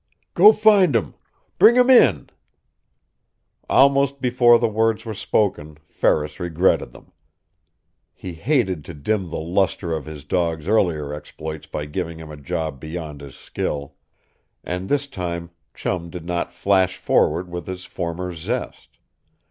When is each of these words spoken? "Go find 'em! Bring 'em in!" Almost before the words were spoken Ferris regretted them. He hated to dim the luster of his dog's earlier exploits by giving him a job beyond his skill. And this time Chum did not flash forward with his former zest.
"Go 0.33 0.51
find 0.51 0.95
'em! 0.95 1.13
Bring 1.59 1.77
'em 1.77 1.87
in!" 1.91 2.31
Almost 3.69 4.19
before 4.19 4.57
the 4.57 4.67
words 4.67 5.05
were 5.05 5.13
spoken 5.13 5.77
Ferris 5.87 6.39
regretted 6.39 6.91
them. 6.91 7.11
He 8.15 8.33
hated 8.33 8.83
to 8.85 8.95
dim 8.95 9.29
the 9.29 9.37
luster 9.37 9.93
of 9.93 10.07
his 10.07 10.23
dog's 10.23 10.67
earlier 10.67 11.13
exploits 11.13 11.67
by 11.67 11.85
giving 11.85 12.17
him 12.19 12.31
a 12.31 12.35
job 12.35 12.79
beyond 12.79 13.21
his 13.21 13.35
skill. 13.35 13.93
And 14.63 14.89
this 14.89 15.05
time 15.05 15.51
Chum 15.75 16.09
did 16.09 16.25
not 16.25 16.51
flash 16.51 16.97
forward 16.97 17.47
with 17.51 17.67
his 17.67 17.85
former 17.85 18.33
zest. 18.33 18.97